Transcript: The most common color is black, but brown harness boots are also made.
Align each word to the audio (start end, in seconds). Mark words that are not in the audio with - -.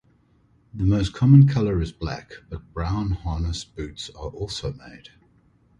The 0.73 0.83
most 0.87 1.13
common 1.13 1.47
color 1.47 1.79
is 1.79 1.91
black, 1.91 2.31
but 2.49 2.73
brown 2.73 3.11
harness 3.11 3.63
boots 3.63 4.09
are 4.15 4.29
also 4.29 4.73
made. 4.73 5.09